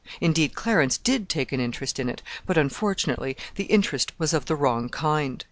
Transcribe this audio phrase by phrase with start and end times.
[0.19, 4.55] Indeed, Clarence did take an interest in it, but, unfortunately, the interest was of the
[4.55, 5.39] wrong kind.